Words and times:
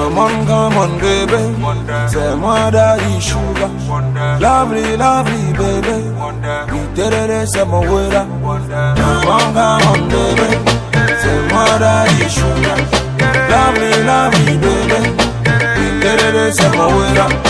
Come 0.00 0.16
on, 0.16 0.46
come 0.46 0.78
on, 0.78 0.98
baby. 0.98 1.42
Say 2.08 2.34
moi 2.34 2.70
daddy 2.70 3.20
sugar. 3.20 3.68
Lovely, 4.40 4.96
lovely, 4.96 5.52
baby. 5.52 6.08
We 6.72 6.80
did 6.94 7.12
it, 7.12 7.46
say 7.46 7.64
my 7.64 7.80
way 7.80 8.08
Come 8.10 8.44
on, 8.46 9.52
come 9.52 9.88
on, 9.90 10.08
baby. 10.08 10.48
Say 11.20 11.38
moi 11.52 11.78
daddy 11.78 12.28
sugar. 12.30 12.78
Lovely, 13.52 13.92
lovely, 14.10 14.56
baby. 14.64 15.00
We 15.76 16.00
did 16.00 16.34
it, 16.34 16.54
say 16.54 16.70
my 16.78 17.49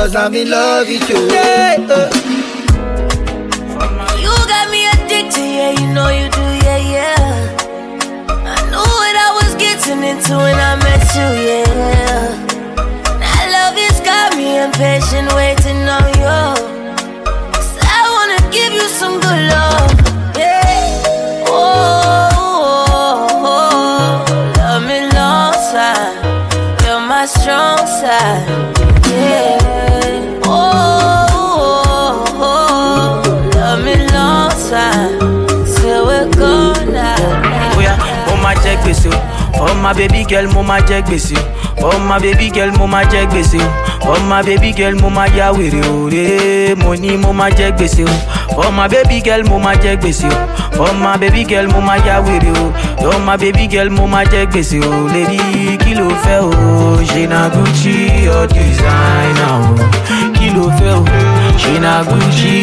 Cause 0.00 0.16
I'm 0.16 0.34
in 0.34 0.48
love 0.48 0.88
with 0.88 1.10
you. 1.10 1.28
Yeah, 1.28 1.76
uh. 1.90 2.08
You 4.16 4.32
got 4.48 4.70
me 4.70 4.88
addicted, 4.88 5.44
yeah, 5.44 5.72
you 5.78 5.92
know 5.92 6.08
you 6.08 6.30
do, 6.30 6.40
yeah, 6.64 6.80
yeah. 6.96 7.20
I 8.32 8.64
knew 8.72 8.80
what 8.80 9.16
I 9.26 9.30
was 9.36 9.52
getting 9.56 10.02
into 10.02 10.38
when 10.38 10.56
I 10.56 10.76
met 10.80 11.04
you, 11.12 11.28
yeah. 11.48 12.32
That 13.20 13.44
love 13.52 13.76
has 13.76 14.00
got 14.00 14.32
me 14.38 14.56
impatient, 14.64 15.28
waiting 15.36 15.84
on 15.84 16.08
you. 16.16 16.40
Cause 17.52 17.76
I 17.84 18.00
wanna 18.08 18.40
give 18.50 18.72
you 18.72 18.88
some 18.88 19.20
good 19.20 19.42
love. 19.52 19.92
Yeah, 20.34 21.44
oh 21.44 22.32
love 24.56 24.82
me, 24.82 24.98
long 25.12 25.52
side, 25.52 26.16
you're 26.86 27.04
my 27.06 27.26
strong 27.26 27.84
side. 28.00 28.69
Check 38.94 39.04
this 39.04 39.30
Oh 39.62 39.74
my 39.82 39.92
baby 39.92 40.24
girl, 40.24 40.46
mo 40.52 40.62
ma 40.62 40.78
jẹ 40.80 41.00
gbèsè. 41.02 41.36
Oh 41.82 41.98
my 41.98 42.18
baby 42.18 42.50
girl, 42.50 42.70
mo 42.78 42.86
ma 42.86 43.02
jẹ 43.04 43.26
gbèsè. 43.26 43.58
Oh 44.06 44.18
my 44.28 44.42
baby 44.42 44.72
girl, 44.72 44.94
mo 45.00 45.10
ma 45.10 45.26
ya 45.26 45.50
wèrè 45.52 45.80
òré. 45.90 46.74
Mo 46.76 46.94
ní 46.94 47.16
mo 47.16 47.32
ma 47.32 47.48
jẹ 47.50 47.70
gbèsè. 47.76 48.04
Oh 48.56 48.70
my 48.70 48.88
baby 48.88 49.20
girl, 49.20 49.42
mo 49.48 49.58
ma 49.58 49.74
jẹ 49.74 49.96
gbèsè. 49.96 50.28
Oh 50.78 50.92
my 50.94 51.16
baby 51.18 51.44
girl, 51.44 51.66
mo 51.68 51.80
ma 51.80 51.96
ya 51.96 52.20
wèrè 52.22 52.52
o. 52.62 52.72
Oh 53.04 53.18
my 53.18 53.36
baby 53.36 53.66
girl, 53.68 53.90
mo 53.90 54.06
ma 54.06 54.24
jẹ 54.24 54.46
gbèsè 54.46 54.80
o. 54.86 55.08
Lady, 55.12 55.76
kí 55.84 55.94
ló 55.94 56.08
fẹ́ 56.24 56.40
o? 56.40 56.50
Ṣé 57.04 57.28
na 57.28 57.48
Gucci 57.48 58.28
or 58.28 58.46
designer 58.46 59.50
o? 59.50 59.74
Kí 60.38 60.50
ló 60.54 60.70
fẹ́ 60.78 60.94
o? 60.94 61.39
Ṣé 61.60 61.72
na 61.84 61.94
Gucci 62.08 62.54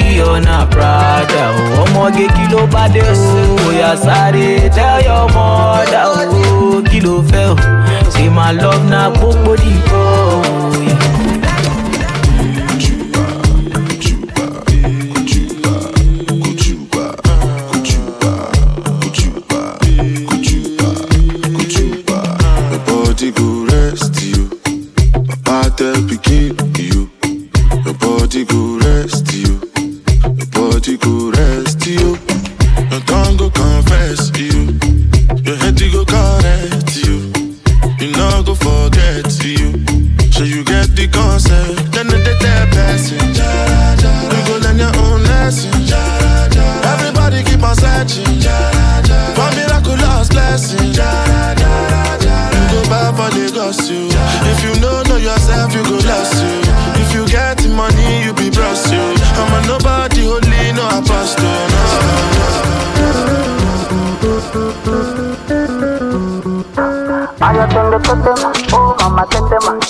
na 0.45 0.57
Prada 0.73 1.43
o? 1.59 1.83
Ọmọge 1.83 2.25
kí 2.35 2.43
ló 2.51 2.61
bá 2.73 2.83
dé 2.93 3.01
o? 3.01 3.67
Oya 3.67 3.91
sáré 4.03 4.69
tell 4.75 4.99
your 5.07 5.25
mother 5.35 6.05
o 6.13 6.81
kí 6.89 6.99
ló 7.05 7.15
fẹ́ 7.29 7.45
o 7.51 7.55
ṣe 8.13 8.23
máa 8.35 8.51
love 8.61 8.83
na 8.91 9.01
pópó 9.19 9.51
dìbò. 9.61 10.01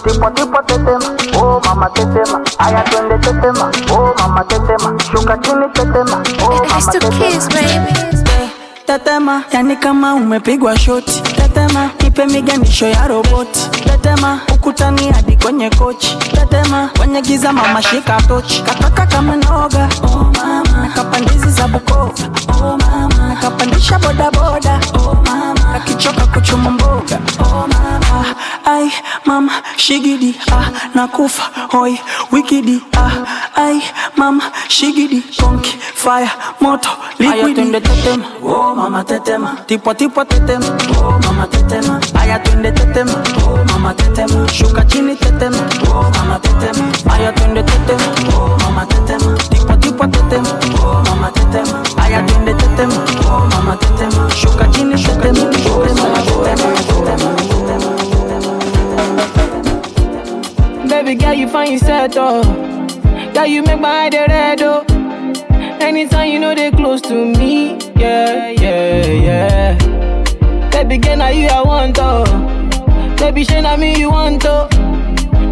Tetema, 0.07 1.15
oh 1.37 1.59
mama 1.65 1.89
tetema, 1.89 2.41
aya 2.59 2.83
twende 2.83 3.17
tetema, 3.17 3.71
oh 3.91 4.13
mama 4.19 4.43
tetema, 4.45 4.93
shuka 5.11 5.37
chini 5.37 5.67
tetema, 5.73 6.23
oh 6.43 6.65
mama 6.69 6.91
tetema. 6.91 8.27
Tetema, 8.85 9.43
yani 9.51 9.75
kama 9.75 10.13
umepigwa 10.15 10.79
shoti. 10.79 11.21
Tetema, 11.21 11.89
ipe 12.07 12.25
miganisho 12.25 12.87
ya 12.87 13.07
roboti. 13.07 13.69
Tetema, 13.69 14.39
ukutani 14.55 15.11
hadi 15.11 15.35
kwenye 15.37 15.69
kochi. 15.69 16.17
Tetema, 16.17 16.89
kwenye 16.97 17.21
giza 17.21 17.53
mama 17.53 17.81
shika 17.81 18.21
tochi. 18.21 18.61
Kataka 18.63 19.05
kama 19.05 19.35
noga, 19.35 19.89
oh 20.03 20.31
mama. 20.37 20.63
Nakapandizi 20.87 21.49
za 21.49 21.67
Bukoba, 21.67 22.13
oh 22.63 22.77
mama. 22.77 23.27
Nakapandisha 23.29 23.99
boda 23.99 24.31
boda, 24.31 24.79
oh 24.93 25.16
shigidi, 29.87 30.35
ah, 30.51 30.69
nakufa, 30.95 31.43
hoi, 31.71 31.97
wikidi, 32.31 32.81
ah, 32.97 33.23
ai, 33.55 33.81
mama, 34.17 34.43
shigidi, 34.67 35.21
konki, 35.39 35.77
fire, 35.95 36.29
moto, 36.59 36.89
liquidi. 37.19 37.71
Tetema, 37.71 38.25
oh 38.43 38.75
mama 38.75 39.03
tetema, 39.03 39.55
tipo 39.65 39.93
tipo 39.93 40.25
tetema, 40.25 40.65
oh 40.99 41.17
mama 41.23 41.47
tetema. 41.47 42.01
Aya 42.19 42.39
twende 42.39 42.71
tetema, 42.71 43.13
oh 43.45 43.63
mama 43.71 43.93
tetema. 43.93 44.47
Shuka 44.51 44.83
chini 44.87 45.15
tetema, 45.15 45.57
oh 45.87 46.11
mama 46.17 46.39
tetema. 46.39 47.13
Aya 47.13 47.31
twende 47.31 47.63
tetema, 47.63 48.03
find 61.79 62.13
yourself, 62.13 62.43
oh. 62.45 63.31
Girl, 63.33 63.45
you 63.45 63.61
make 63.63 63.79
my 63.79 64.09
eye 64.11 64.25
red, 64.27 64.61
oh. 64.61 64.83
Anytime 65.79 66.31
you 66.31 66.39
know 66.39 66.55
they 66.55 66.71
close 66.71 67.01
to 67.01 67.13
me, 67.13 67.77
yeah, 67.95 68.49
yeah, 68.49 69.05
yeah. 69.05 70.69
Baby 70.71 70.97
girl, 70.97 71.17
now 71.17 71.29
you 71.29 71.47
I 71.47 71.61
want, 71.61 71.97
oh. 71.99 72.25
Baby, 73.17 73.43
shey 73.43 73.61
na 73.61 73.77
me 73.77 73.97
you 73.97 74.09
want, 74.11 74.43
oh. 74.45 74.67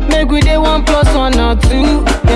Make 0.09 0.29
we 0.29 0.41
day 0.41 0.57
one 0.57 0.83
plus 0.83 1.07
one 1.15 1.37
or 1.39 1.55
two, 1.55 1.77
yeah, 1.77 2.29
yeah, 2.29 2.34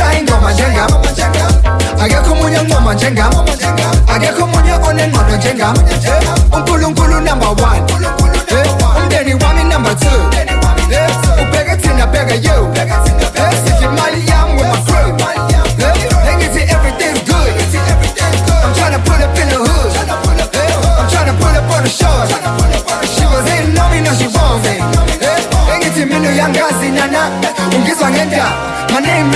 agekumunyo 0.00 0.52
shayingoma 0.52 0.52
njenga 0.52 0.86
agekumunyo 2.04 2.64
ngoma 2.64 2.94
njenga 2.94 3.30
agekumunyo 4.14 4.74
onenqondo 4.88 5.36
njenga 5.36 5.74
unkulunkulu 6.56 6.99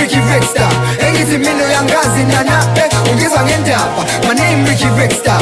Riky 0.05 0.19
Rickstar 0.33 0.71
engithi 1.07 1.37
mina 1.37 1.65
uyangazi 1.65 2.23
nana 2.23 2.63
eh, 2.75 3.11
ungizwa 3.11 3.43
ngendaba 3.43 4.05
my 4.27 4.33
name 4.35 4.69
Riky 4.69 4.85
Rickstar 5.01 5.41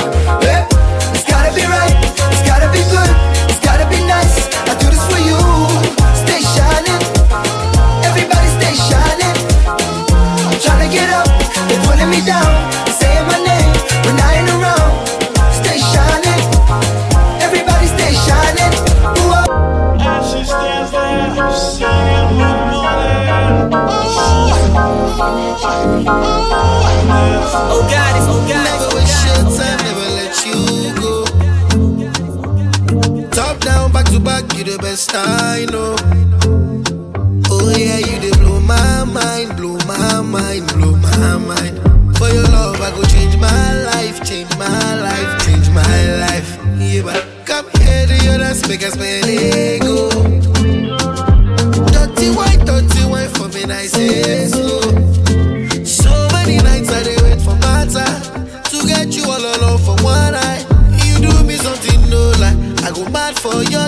Oh, 25.85 26.07
oh 27.75 27.81
God, 27.91 28.15
it's 28.15 28.27
oh 28.29 28.39
God. 28.47 28.63
Never 28.63 28.89
waste 28.95 29.19
your 29.27 29.43
time, 29.51 29.79
never 29.83 30.07
let 30.15 30.35
you 30.47 30.57
go. 31.01 31.13
Top 33.31 33.59
down, 33.59 33.91
back 33.91 34.05
to 34.05 34.19
back, 34.19 34.43
you 34.55 34.63
the 34.63 34.77
best 34.79 35.11
I 35.13 35.65
know. 35.69 35.95
Oh 37.51 37.69
yeah, 37.75 37.97
you 37.97 38.17
they 38.21 38.31
blow 38.39 38.61
my 38.61 39.03
mind, 39.03 39.57
blow 39.57 39.77
my 39.85 40.21
mind, 40.21 40.67
blow 40.73 40.95
my 40.95 41.37
mind. 41.37 41.77
For 42.17 42.29
your 42.29 42.43
love, 42.43 42.79
I 42.79 42.91
go 42.91 43.03
change 43.03 43.35
my 43.37 43.83
life, 43.83 44.23
change 44.23 44.55
my 44.57 44.95
life, 45.01 45.45
change 45.45 45.69
my 45.69 46.15
life. 46.21 46.57
Yeah, 46.79 47.01
but 47.03 47.25
come 47.45 47.69
here 47.81 48.07
to 48.07 48.15
your 48.23 48.37
dance, 48.37 48.65
make 48.69 48.83
us 48.83 48.93
spend 48.93 49.27
ego. 49.27 50.09
Dirty 51.91 52.29
white, 52.31 52.63
dirty 52.65 53.03
white 53.03 53.31
for 53.35 53.49
me, 53.49 53.63
I 53.65 53.85
say 53.87 54.47
slow. 54.47 54.82
Go 63.03 63.09
mad 63.11 63.37
for 63.39 63.63
your 63.63 63.82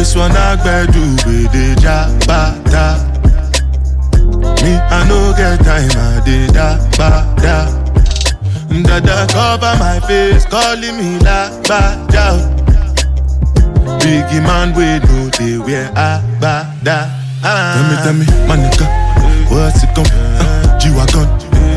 This 0.00 0.16
one 0.16 0.32
I 0.32 0.56
do 0.86 1.00
with 1.26 1.52
the 1.52 1.76
jabata. 1.78 3.06
Me, 4.62 4.72
I 4.74 5.06
no 5.08 5.32
get 5.36 5.62
time, 5.64 5.90
I 5.94 6.22
did 6.24 6.54
da 6.54 6.78
ba 6.96 7.26
da. 7.36 7.68
Dada 8.82 9.26
cover 9.32 9.76
my 9.78 10.00
face, 10.00 10.46
calling 10.46 10.96
me 10.96 11.18
la 11.20 11.50
ba 11.68 12.06
da. 12.10 12.38
Biggie 13.98 14.42
man, 14.42 14.74
we 14.74 14.98
know 15.06 15.28
they 15.30 15.58
wear 15.58 15.90
a 15.94 16.22
ba 16.40 16.74
da. 16.82 17.19
Tell 17.42 17.84
me, 17.88 17.96
tell 18.04 18.12
me, 18.12 18.26
my 18.46 18.56
nigga, 18.56 18.84
what's 19.48 19.82
it 19.82 19.88
come? 19.94 20.04
Uh, 20.12 20.78
G-Wagon, 20.78 21.24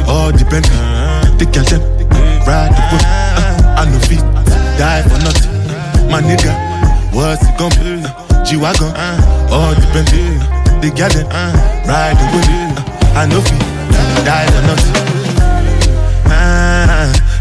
all 0.09 0.31
Bentley, 0.31 0.75
the 1.39 1.45
girl 1.53 1.63
them, 1.63 1.79
ride 2.43 2.75
the 2.75 2.83
boat. 2.91 3.05
Uh, 3.39 3.79
I 3.79 3.85
no 3.87 3.97
fit, 3.99 4.19
die 4.77 5.03
for 5.03 5.19
nothing. 5.23 6.11
My 6.11 6.19
nigga, 6.19 6.51
what's 7.13 7.47
it 7.47 7.57
come? 7.57 7.71
Uh, 7.79 8.43
G-Wagon, 8.43 8.91
all 9.51 9.73
the 9.73 9.87
Bentley, 9.93 10.35
the 10.81 10.93
girl 10.93 11.09
them, 11.09 11.27
ride 11.87 12.17
the 12.19 12.25
boat. 12.33 12.49
Uh, 12.51 13.19
I 13.19 13.25
no 13.25 13.39
fit, 13.39 13.59
die 14.25 14.45
for 14.51 14.67
nothing. 14.67 15.12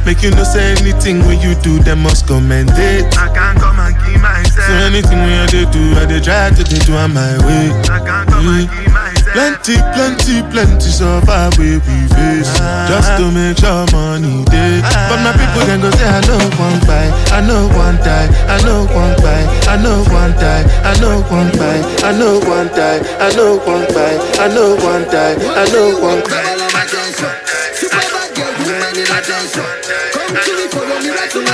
Ah, 0.02 0.06
make 0.06 0.22
you 0.22 0.30
no 0.30 0.42
say 0.44 0.72
anything 0.80 1.20
when 1.26 1.40
you 1.40 1.54
do, 1.62 1.78
them 1.80 2.02
must 2.02 2.26
commentate. 2.26 3.06
I 3.16 3.28
can't 3.34 3.58
come 3.58 3.78
and 3.78 3.94
keep 4.04 4.20
myself. 4.20 4.66
So 4.66 4.72
anything 4.90 5.18
when 5.18 5.38
I 5.40 5.46
dey 5.46 5.66
do, 5.70 5.94
I 5.98 6.06
dey 6.06 6.20
try 6.20 6.50
to 6.50 6.62
dey 6.64 6.78
do 6.84 6.94
on 6.96 7.14
my 7.14 7.38
way. 7.46 7.70
I 7.90 7.98
can't 8.02 8.28
come 8.28 8.48
and 8.48 8.68
keep 8.70 8.92
myself. 8.92 9.12
Plenty, 9.32 9.76
plenty, 9.96 10.42
plenty 10.52 10.90
suffer 10.92 11.48
we 11.56 11.78
we 11.80 11.96
face 12.12 12.52
Just 12.84 13.16
to 13.16 13.30
make 13.32 13.56
sure 13.56 13.86
money 13.90 14.44
day 14.52 14.82
But 15.08 15.24
my 15.24 15.32
people 15.32 15.64
then 15.64 15.80
go 15.80 15.88
say 15.96 16.04
I 16.04 16.20
know 16.28 16.36
one 16.60 16.76
buy 16.84 17.08
I 17.32 17.40
know 17.40 17.64
one 17.72 17.96
die 18.04 18.28
I 18.44 18.60
know 18.60 18.84
one 18.92 19.16
buy 19.24 19.40
I 19.72 19.80
know 19.80 20.04
one 20.12 20.32
die 20.36 20.68
I 20.84 21.00
know 21.00 21.22
one 21.32 21.48
buy 21.56 21.80
I 22.04 22.12
know 22.12 22.40
one 22.44 22.68
die 22.76 23.00
I 23.24 23.32
know 23.34 23.56
one 23.64 23.88
buy 23.88 24.20
I 24.36 24.48
know 24.52 24.76
one 24.84 25.04
die 25.08 25.36
I 25.56 25.64
know 25.72 25.96
one 25.98 26.20
buy 26.28 26.51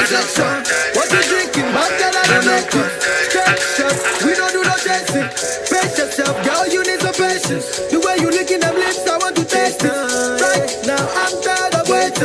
What 0.09 1.13
you 1.13 1.21
drinking? 1.21 1.69
Bad 1.77 1.93
girl, 2.01 2.17
I 2.17 2.25
don't 2.33 2.47
make 2.49 2.73
it. 2.73 2.91
Stretch 3.29 3.81
up, 3.85 3.93
we 4.25 4.33
don't 4.33 4.53
do 4.57 4.65
no 4.65 4.73
dancing. 4.81 5.29
Face 5.69 5.99
yourself, 5.99 6.33
girl, 6.49 6.65
you 6.67 6.81
need 6.81 6.99
some 7.01 7.13
patience. 7.13 7.93
The 7.93 8.01
way 8.01 8.17
you 8.17 8.31
licking 8.31 8.61
them 8.61 8.75
lips, 8.77 9.05
I 9.07 9.19
want 9.19 9.37
to 9.37 9.45
taste 9.45 9.85
it. 9.85 9.93
Right 9.93 10.73
now, 10.89 11.05
I'm 11.13 11.35
tired 11.45 11.75
of 11.77 11.85
waiting. 11.93 12.25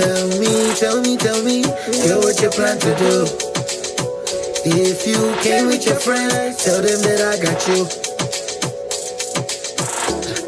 Tell 0.00 0.32
me, 0.40 0.72
tell 0.80 0.96
me, 1.04 1.16
tell 1.20 1.44
me, 1.44 1.60
girl, 2.08 2.24
what 2.24 2.40
you 2.40 2.48
plan 2.48 2.78
to 2.88 2.92
do? 2.96 3.28
If 4.64 5.06
you 5.06 5.20
came 5.44 5.66
with 5.66 5.84
your 5.84 6.00
friends, 6.00 6.64
tell 6.64 6.80
them 6.80 7.04
that 7.04 7.20
I 7.20 7.36
got 7.36 7.60
you. 7.68 7.84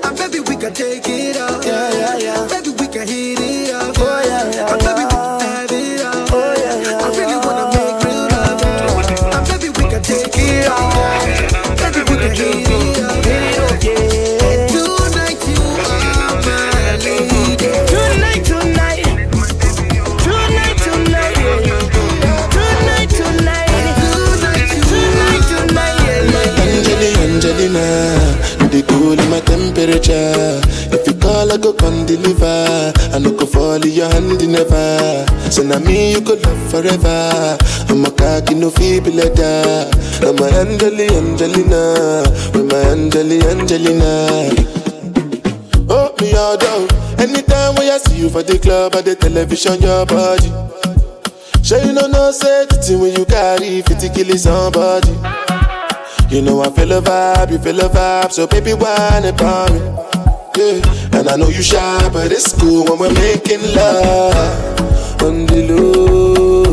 And 0.09 0.17
baby, 0.17 0.41
we 0.41 0.57
can 0.57 0.73
take 0.73 1.05
it 1.05 1.37
off. 1.37 1.61
Yeah, 1.67 1.93
yeah, 1.93 2.17
yeah. 2.17 2.49
Baby, 2.49 2.72
So 35.53 35.63
now 35.63 35.79
me 35.81 36.13
you 36.13 36.23
go 36.23 36.33
love 36.33 36.71
forever. 36.71 37.59
I'm 37.91 38.07
a 38.07 38.11
cocky 38.11 38.55
no 38.55 38.71
feeble 38.71 39.13
letter. 39.13 39.85
I'm 40.25 40.35
my 40.37 40.49
Angeli, 40.49 41.09
Angelina, 41.13 42.25
with 42.55 42.73
my 42.73 42.81
Angeli, 42.89 43.39
Angelina. 43.43 44.49
Oh, 45.91 46.15
me 46.23 46.33
all 46.33 46.57
down. 46.57 46.89
Anytime 47.21 47.75
when 47.75 47.93
I 47.93 47.99
see 47.99 48.17
you 48.17 48.31
for 48.31 48.43
the 48.43 48.59
club 48.59 48.95
or 48.95 49.03
the 49.03 49.15
television, 49.15 49.83
your 49.83 50.07
body. 50.07 50.49
Sure 51.63 51.85
you 51.85 51.93
know 51.93 52.07
no 52.07 52.33
thing 52.33 52.99
when 52.99 53.13
you 53.13 53.27
carry 53.27 53.83
50 53.83 54.09
kill 54.09 54.35
somebody. 54.39 55.13
You 56.35 56.41
know 56.41 56.63
I 56.63 56.71
feel 56.71 56.93
a 56.93 57.03
vibe, 57.03 57.53
you 57.53 57.59
feel 57.59 57.79
a 57.79 57.91
vibe, 57.91 58.33
so 58.33 58.47
baby 58.47 58.73
whine 58.73 59.27
about 59.27 59.71
me. 59.71 59.81
Yeah, 60.57 61.19
and 61.21 61.29
I 61.29 61.37
know 61.37 61.49
you 61.49 61.63
shy, 61.63 62.09
but 62.11 62.33
it's 62.33 62.59
cool 62.59 62.87
when 62.87 62.99
we're 62.99 63.13
making 63.13 63.61
love. 63.75 64.92
On 65.25 65.47
the 65.47 65.62
low, 65.69 66.64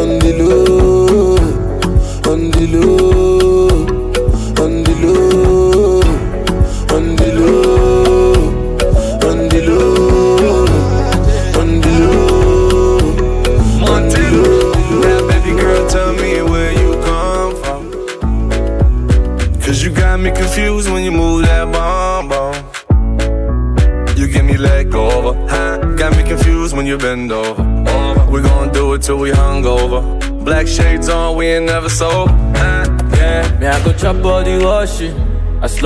on 0.00 0.18
the 0.18 0.32
low, 0.38 1.36
on 2.32 2.50
the 2.50 2.66
low, 2.66 3.21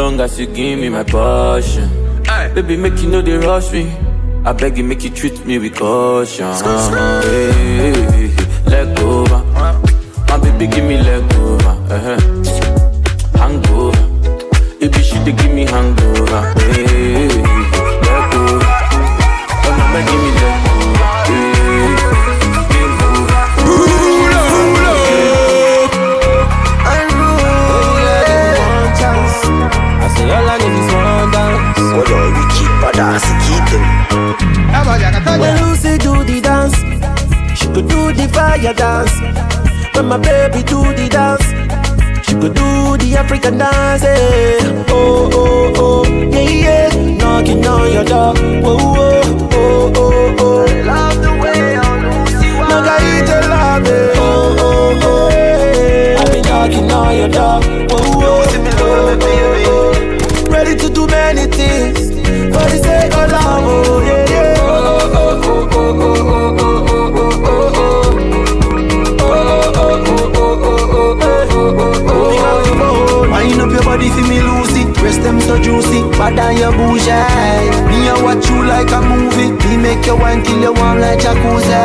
long 0.07 0.21
as 0.21 0.39
you 0.39 0.47
give 0.47 0.79
me 0.79 0.89
my 0.89 1.03
passion. 1.03 1.89
Baby, 2.55 2.77
make 2.77 2.97
you 3.03 3.09
know 3.09 3.23
they 3.23 3.37
rush 3.39 3.73
me. 3.73 3.91
I 4.45 4.53
beg 4.53 4.79
you, 4.79 4.85
make 4.85 5.03
you 5.03 5.11
treat 5.11 5.45
me 5.45 5.59
with 5.59 5.75
caution. 5.75 6.53
Hey, 7.25 7.51
hey, 7.81 7.93
hey. 8.13 8.71
Leg 8.71 8.99
over. 9.01 9.43
My 10.29 10.39
baby, 10.39 10.69
give 10.69 10.85
me 10.85 10.97
leg 10.99 11.25
over. 11.35 11.75
Uh-huh. 11.95 12.36
Dun, 43.47 43.59
dun. 43.61 43.76
So 75.47 75.57
juicy, 75.63 76.03
bad 76.19 76.37
than 76.37 76.57
your 76.59 76.73
bougie. 76.73 77.07
Me 77.89 78.09
I 78.11 78.21
watch 78.23 78.49
you 78.51 78.67
like 78.67 78.91
a 78.91 79.01
movie. 79.01 79.53
Me 79.63 79.77
make 79.77 80.05
you 80.07 80.17
wine 80.17 80.43
till 80.43 80.61
you 80.61 80.73
warm 80.73 80.99
like 80.99 81.21
jacuzzi. 81.21 81.83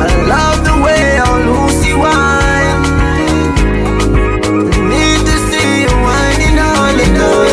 I 0.00 0.08
love 0.32 0.64
the 0.64 0.74
way 0.82 1.18
how 1.20 1.36
Lucy 1.46 1.92
wine 1.92 2.82
Need 4.88 5.20
to 5.28 5.36
see 5.48 5.82
you 5.84 5.94
whining 6.04 6.58
all 6.58 6.92
the 6.96 7.06
time. 7.18 7.48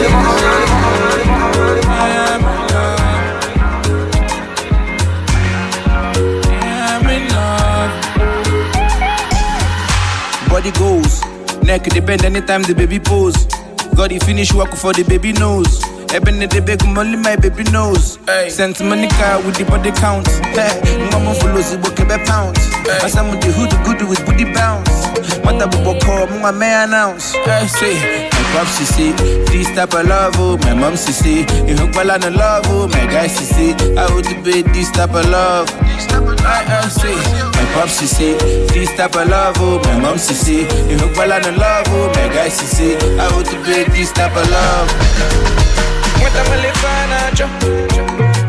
Body 10.49 10.71
goes, 10.71 11.21
neck 11.63 11.83
they 11.83 11.99
bend 11.99 12.23
anytime 12.23 12.63
the 12.63 12.73
baby 12.73 12.99
pose. 12.99 13.54
Got 13.95 14.09
the 14.09 14.19
finish 14.19 14.53
work 14.53 14.75
for 14.75 14.91
the 14.91 15.03
baby 15.03 15.31
nose. 15.31 15.81
Eben 16.13 16.39
the 16.39 16.61
big 16.61 16.83
only 16.83 17.15
my 17.15 17.37
baby 17.37 17.63
knows. 17.71 18.19
Sent 18.49 18.83
Monica 18.83 19.41
with 19.45 19.55
the 19.55 19.63
body 19.63 19.91
count. 19.91 20.27
Hey, 20.51 21.09
mama 21.11 21.33
follows 21.35 21.71
the 21.71 21.77
book 21.77 21.97
a 21.99 22.19
pound. 22.25 22.57
As 23.01 23.15
I'm 23.15 23.31
the 23.39 23.51
hood 23.55 23.71
good 23.85 24.07
with 24.07 24.25
booty 24.25 24.51
bounce. 24.51 24.89
Mother 25.45 25.71
call, 26.03 26.27
mama 26.27 26.51
may 26.51 26.83
announce. 26.83 27.31
Hey, 27.33 27.67
say, 27.67 28.29
pop 28.55 28.67
she 28.67 28.85
say, 28.85 29.11
this 29.51 29.67
type 29.75 29.93
of 29.93 30.07
love, 30.07 30.33
oh, 30.37 30.57
my 30.63 30.73
mom 30.73 30.95
she 30.95 31.11
say, 31.11 31.39
you 31.67 31.75
hook 31.75 31.93
well 31.95 32.11
on 32.11 32.21
the 32.21 32.31
love, 32.31 32.63
oh, 32.67 32.87
my 32.87 33.05
guy 33.07 33.27
she 33.27 33.43
say, 33.43 33.73
I 33.97 34.07
would 34.13 34.25
be 34.43 34.61
this 34.63 34.91
type 34.91 35.13
of 35.13 35.27
love. 35.29 35.67
I, 36.45 36.63
I 36.63 36.87
say, 36.87 37.15
my 37.15 37.65
pop 37.73 37.89
she 37.89 38.05
say, 38.07 38.33
this 38.73 38.89
type 38.95 39.15
of 39.15 39.27
love, 39.27 39.55
oh, 39.59 39.79
my 39.83 39.99
mom 39.99 40.17
she 40.17 40.33
say, 40.33 40.61
you 40.89 40.97
hook 40.97 41.15
well 41.17 41.33
on 41.33 41.41
the 41.41 41.51
love, 41.53 41.85
oh, 41.89 42.07
my 42.15 42.27
guy 42.33 42.49
she 42.49 42.65
say, 42.65 42.95
I 43.19 43.27
would 43.35 43.47
be 43.65 43.83
this 43.91 44.11
type 44.11 44.35
of 44.35 44.49
love. 44.49 44.91
Mwata 46.19 46.43
mwalifa 46.43 47.07
nacho 47.07 47.49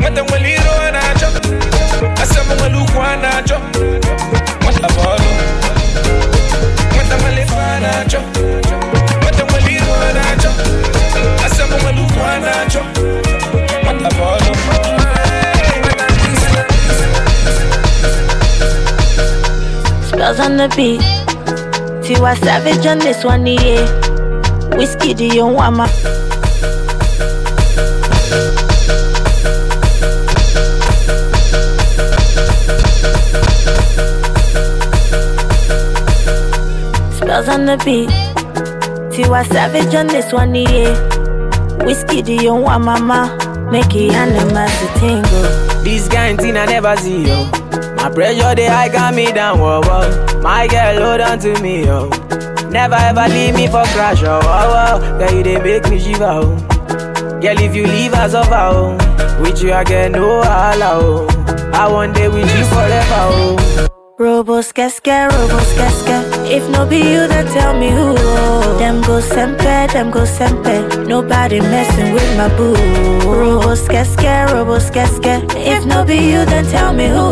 Mwata 0.01 0.23
mwaliro 0.23 0.91
nacho 0.91 1.27
Asama 2.23 2.55
mwalukwa 2.55 3.15
nacho 3.17 3.59
Mwata 4.63 4.87
bolo 4.93 5.29
Mwata 6.95 7.17
mwalifa 7.17 7.79
Spellz 20.27 20.39
on 20.39 20.57
the 20.57 20.67
beat. 20.75 21.01
Tiwa 22.03 22.35
Savage 22.37 22.85
on 22.85 22.99
this 22.99 23.23
one, 23.23 23.45
yeah. 23.45 23.85
Whiskey, 24.75 25.13
do 25.13 25.25
you 25.25 25.45
want 25.45 25.77
my? 25.77 25.87
Spellz 37.17 37.47
on 37.47 37.65
the 37.65 37.77
beat. 37.85 38.46
Tiwa 39.17 39.43
Savage 39.51 39.95
on 39.95 40.05
this 40.05 40.31
one, 40.31 40.53
yeah. 40.53 40.93
Whiskey, 41.83 42.21
do 42.21 42.33
you 42.35 42.53
want 42.53 42.85
mama? 42.85 43.35
Make 43.71 43.95
it 43.95 44.13
animals 44.13 44.69
to 44.79 44.99
tingle. 44.99 45.83
This 45.83 46.07
thing 46.07 46.55
I 46.55 46.65
never 46.67 46.95
see 46.97 47.23
yo. 47.27 47.49
My 47.95 48.11
pressure 48.13 48.53
they 48.53 48.67
high 48.67 48.89
got 48.89 49.15
me 49.15 49.31
down, 49.31 49.57
whoa, 49.57 49.81
whoa. 49.81 50.41
My 50.43 50.67
girl, 50.67 51.01
hold 51.01 51.21
on 51.21 51.39
to 51.39 51.59
me, 51.63 51.85
yo. 51.85 52.09
Never 52.69 52.93
ever 52.93 53.27
leave 53.27 53.55
me 53.55 53.65
for 53.65 53.85
crash, 53.95 54.21
oh, 54.21 54.39
oh, 54.43 55.01
oh. 55.01 55.17
Girl, 55.17 55.33
you 55.35 55.41
they 55.41 55.59
make 55.63 55.89
me 55.89 55.97
shiver, 55.97 56.23
oh. 56.23 56.55
Girl, 57.41 57.57
if 57.59 57.75
you 57.75 57.87
leave 57.87 58.13
us 58.13 58.35
over, 58.35 58.53
oh. 58.53 59.39
With 59.41 59.63
you 59.63 59.73
I 59.73 59.83
get 59.83 60.11
no 60.11 60.43
holla, 60.43 60.91
oh. 61.01 61.71
I 61.73 61.91
want 61.91 62.13
day 62.13 62.27
with 62.27 62.55
you 62.55 62.65
forever, 62.65 63.07
oh. 63.09 63.87
Robos 64.19 64.73
casca, 64.73 65.29
robos 65.29 65.73
casca. 65.75 66.23
If 66.49 66.67
no 66.71 66.87
be 66.87 66.97
you, 66.97 67.27
then 67.27 67.45
tell 67.53 67.77
me 67.77 67.91
who. 67.91 68.15
Them 68.79 68.99
go 69.03 69.21
sempe, 69.21 69.93
them 69.93 70.09
go 70.09 70.25
sempe. 70.25 71.05
Nobody 71.07 71.59
messing 71.61 72.13
with 72.13 72.35
my 72.35 72.47
boo. 72.57 72.73
Robos 73.21 73.87
casca, 73.87 74.47
robos 74.49 74.91
casca. 74.91 75.45
If 75.55 75.85
no 75.85 76.03
be 76.03 76.15
you, 76.15 76.45
then 76.45 76.65
tell 76.65 76.93
me 76.93 77.09
who. 77.09 77.31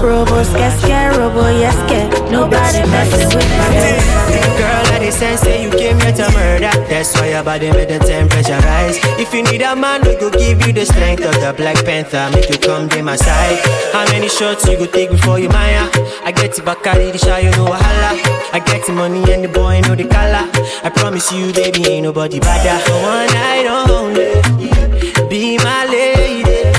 Robos 0.00 0.50
casca, 0.56 1.12
robo 1.18 1.44
yeske. 1.60 2.08
Nobody 2.30 2.80
messing 2.90 3.28
with 3.28 3.50
my 3.58 3.68
boo. 3.68 4.23
Girl, 4.58 4.84
I 4.94 5.10
sense 5.10 5.40
say 5.40 5.62
you 5.64 5.70
came 5.70 5.98
here 6.00 6.12
to 6.12 6.26
murder. 6.32 6.72
That's 6.88 7.14
why 7.14 7.30
your 7.30 7.44
body 7.44 7.70
made 7.70 7.88
the 7.88 7.98
temperature 7.98 8.58
rise. 8.58 8.98
If 9.20 9.32
you 9.34 9.42
need 9.42 9.62
a 9.62 9.76
man, 9.76 10.00
we 10.02 10.16
go 10.16 10.30
give 10.30 10.66
you 10.66 10.72
the 10.72 10.84
strength 10.86 11.24
of 11.24 11.34
the 11.34 11.52
Black 11.56 11.76
Panther. 11.84 12.28
Make 12.34 12.48
you 12.50 12.58
come 12.58 12.88
to 12.90 13.02
my 13.02 13.16
side. 13.16 13.58
How 13.92 14.04
many 14.12 14.28
shots 14.28 14.66
you 14.68 14.76
go 14.76 14.86
take 14.86 15.10
before 15.10 15.38
you 15.38 15.48
maya? 15.48 15.86
I 16.24 16.32
get 16.32 16.54
the 16.54 16.62
Bacardi, 16.62 17.12
the 17.12 17.18
shy, 17.18 17.40
you 17.40 17.50
know 17.52 17.66
wahala. 17.66 18.10
I 18.52 18.60
get 18.64 18.86
the 18.86 18.92
money 18.92 19.22
and 19.32 19.44
the 19.44 19.48
boy 19.48 19.80
know 19.82 19.94
the 19.94 20.04
color. 20.08 20.44
I 20.82 20.90
promise 20.90 21.30
you, 21.32 21.52
baby, 21.52 21.86
ain't 21.88 22.04
nobody 22.04 22.40
better. 22.40 22.76
One 22.92 23.26
night 23.34 23.66
only, 23.90 25.28
be 25.28 25.58
my 25.58 25.84
lady. 25.86 26.72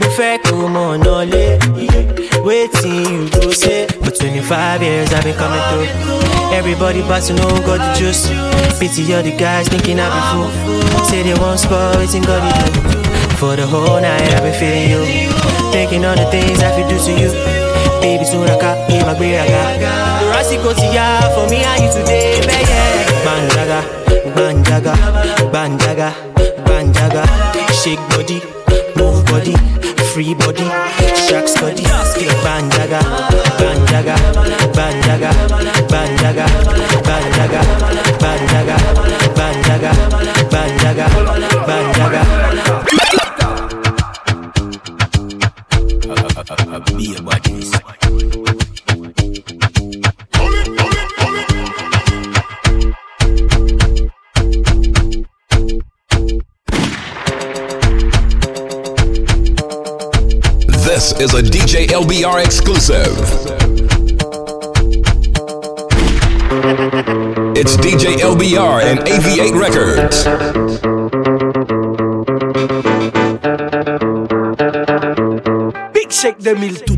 Mo 0.00 0.08
fẹ́ 0.16 0.38
kó 0.44 0.56
mọ̀. 0.74 0.90
Waiting 2.44 3.04
you 3.04 3.30
go 3.30 3.50
say. 3.50 3.86
For 3.86 4.10
25 4.10 4.82
years 4.82 5.12
I've 5.12 5.24
been 5.24 5.36
coming 5.36 5.60
through. 5.70 5.88
Everybody 6.52 7.00
to 7.02 7.34
know 7.34 7.50
got 7.66 7.78
the 7.78 7.98
juice. 7.98 8.28
Pity 8.78 9.12
all 9.14 9.22
the 9.22 9.36
guys 9.36 9.68
thinking 9.68 10.00
I 10.00 10.08
be 10.08 10.20
fool. 10.32 11.04
Say 11.04 11.22
they 11.22 11.34
won't 11.38 11.60
spoil, 11.60 11.96
waiting 11.96 12.22
God 12.22 12.42
you 12.42 12.82
do. 12.82 13.00
For 13.36 13.56
the 13.56 13.66
whole 13.66 14.00
night 14.00 14.22
I've 14.34 14.42
been 14.42 14.54
feeling 14.58 14.90
you. 14.90 15.30
Thinking 15.72 16.04
all 16.04 16.16
the 16.16 16.26
things 16.30 16.60
I 16.60 16.72
feel 16.74 16.88
do 16.88 16.98
to 16.98 17.12
you. 17.12 17.30
Baby, 18.00 18.24
soon 18.24 18.48
I 18.48 18.58
got 18.58 18.88
be 18.88 18.98
my 19.04 19.14
great 19.16 19.36
The 19.36 20.26
Rossi 20.32 20.56
go 20.56 20.72
to 20.72 20.86
ya 20.92 21.20
for 21.36 21.48
me 21.50 21.60
and 21.60 21.84
you 21.84 21.90
today, 21.92 22.40
baby. 22.40 22.80
Banjaga, 23.24 23.80
banjaga, 24.34 24.94
banjaga, 25.52 26.10
banjaga. 26.64 27.24
Shake 27.76 28.00
body, 28.10 28.40
move 28.96 29.24
body, 29.26 29.54
free 30.12 30.34
body, 30.34 30.64
sharks 31.14 31.54
body. 31.60 31.84
Banjaga, 32.44 33.00
banjaga, 33.60 34.16
banjaga, 34.76 35.30
banjaga, 35.92 36.46
banjaga, 37.08 37.62
banjaga, 38.22 38.76
banjaga, 39.36 39.92
banjaga, 40.50 41.06
banjaga. 41.66 41.90
Be 42.10 42.19
LBR 68.40 68.80
and 68.82 69.00
AV8 69.00 69.52
Records. 69.60 70.24
Big 75.92 76.10
Shake 76.10 76.38
2000 76.38 76.89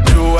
that 0.00 0.14
you 0.14 0.37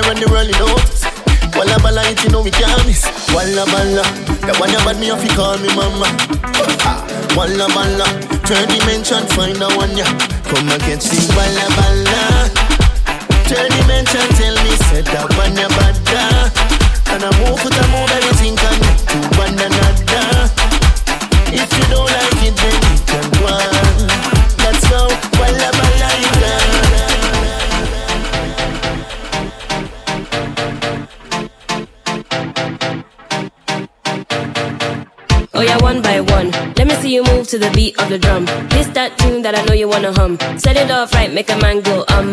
Dancing 0.00 0.32
around 0.32 0.48
the 0.48 0.56
you 0.56 0.64
notice. 0.64 1.04
Walla 1.52 1.76
walla, 1.84 2.00
it 2.08 2.24
you 2.24 2.30
know 2.30 2.40
we 2.40 2.50
can't 2.50 2.86
miss. 2.86 3.04
Walla 3.36 3.68
walla, 3.68 4.00
the 4.48 4.56
one 4.56 4.72
you 4.72 4.80
bad 4.80 4.96
me 4.96 5.10
off, 5.10 5.20
you 5.20 5.28
call 5.36 5.58
me 5.60 5.68
mama. 5.76 6.08
Walla 7.36 7.68
walla, 7.76 8.06
third 8.48 8.68
dimension, 8.72 9.20
find 9.36 9.56
the 9.60 9.68
one 9.76 9.92
ya. 9.92 10.08
Come 10.48 10.72
and 10.72 10.80
catch 10.80 11.04
the 11.04 11.20
walla 11.36 11.66
walla. 11.76 12.48
Third 13.44 13.68
dimension, 13.76 14.24
tell 14.40 14.56
me, 14.64 14.72
set 14.88 15.04
that 15.12 15.28
one 15.36 15.56
ya 15.58 15.68
bad 15.68 15.96
And 17.12 17.24
I 17.24 17.30
move 17.44 17.60
it, 17.60 17.76
I 17.76 17.84
move 17.92 18.08
everything 18.08 18.56
connect 18.56 19.04
to 19.04 19.18
one 19.36 19.58
another. 19.60 20.48
If 21.52 21.68
you 21.76 21.84
don't 21.92 22.08
like 22.08 22.40
it, 22.48 22.56
then 22.56 22.99
Oh 35.60 35.62
yeah, 35.62 35.76
one 35.82 36.00
by 36.00 36.22
one. 36.22 36.50
Let 36.78 36.86
me 36.86 36.94
see 36.94 37.12
you 37.12 37.22
move 37.22 37.46
to 37.48 37.58
the 37.58 37.70
beat 37.72 38.00
of 38.00 38.08
the 38.08 38.18
drum. 38.18 38.46
This 38.72 38.86
that 38.96 39.18
tune 39.18 39.42
that 39.42 39.54
I 39.54 39.62
know 39.66 39.74
you 39.74 39.88
wanna 39.88 40.10
hum. 40.10 40.38
Set 40.56 40.74
it 40.74 40.90
off 40.90 41.12
right, 41.12 41.30
make 41.30 41.50
a 41.50 41.56
man 41.58 41.82
go 41.82 42.02
um. 42.08 42.32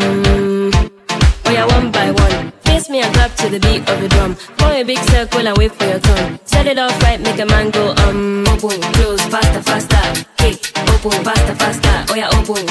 Oh 1.44 1.52
yeah, 1.52 1.66
one 1.66 1.92
by 1.92 2.12
one. 2.12 2.54
Face 2.64 2.90
me 2.90 3.02
and 3.02 3.14
clap 3.14 3.36
to 3.44 3.50
the 3.50 3.60
beat 3.60 3.84
of 3.90 4.00
the 4.00 4.08
drum. 4.08 4.36
Form 4.36 4.72
a 4.72 4.84
big 4.84 5.00
circle 5.12 5.46
and 5.46 5.58
wait 5.58 5.76
for 5.76 5.84
your 5.84 6.00
turn. 6.00 6.40
Set 6.46 6.68
it 6.68 6.80
off 6.80 6.96
right, 7.04 7.20
make 7.20 7.38
a 7.38 7.46
man 7.46 7.70
go 7.70 7.92
um. 8.08 8.48
Open, 8.48 8.80
close, 8.96 9.20
faster, 9.28 9.62
faster. 9.62 10.26
Kick, 10.38 10.72
open, 10.88 11.22
faster, 11.28 11.56
faster. 11.56 11.96
Oh 12.08 12.16
yeah, 12.16 12.30
open. 12.32 12.64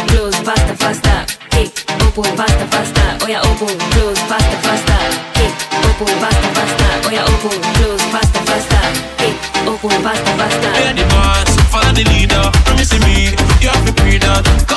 Bastard. 10.36 10.74
They're 10.74 10.94
the 10.94 11.04
boss, 11.10 11.56
follow 11.72 11.92
the 11.92 12.04
leader. 12.04 12.50
Promise 12.64 12.92
me, 13.00 13.32
you 13.60 13.68
have 13.68 13.84
to 13.86 13.92
be 14.04 14.18
that. 14.18 14.75